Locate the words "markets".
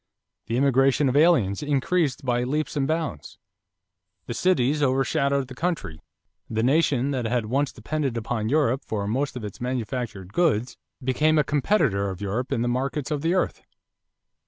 12.67-13.11